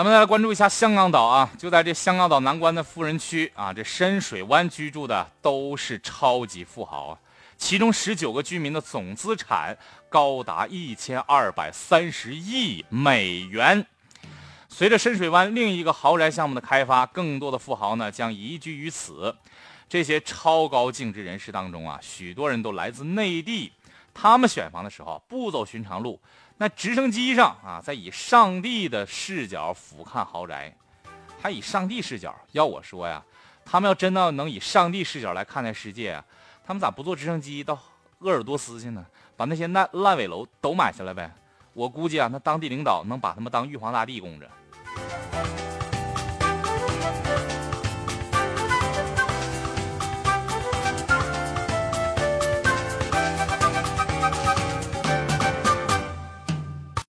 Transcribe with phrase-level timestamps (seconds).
[0.00, 7.18] 咱们再来关注一下香港岛啊，就在这香港岛南关的富人区啊，这深水湾居住的都是超级富豪啊，
[7.58, 9.76] 其中十九个居民的总资产
[10.08, 13.84] 高达一千二百三十亿美元。
[14.70, 19.36] 随着深水湾另一个豪宅项目的开发，更多的富豪呢将移居于此。
[19.86, 23.70] 这些超高净值人士当中啊，许多人都来自内地，
[24.12, 26.20] 他们选房的时候不走寻常路。
[26.56, 30.74] 那直升机上啊，在以上帝的视角俯瞰豪宅，
[31.40, 32.34] 还以上帝视角。
[32.52, 33.22] 要我说呀，
[33.64, 36.24] 他们要真的能以上帝视角来看待世界啊，
[36.66, 37.78] 他们咋不坐直升机到
[38.18, 39.06] 鄂尔多斯去呢？
[39.36, 41.32] 把那些烂烂尾楼都买下来呗。
[41.72, 44.46] 我估计啊，那当地领导能把他们当玉皇大帝供着。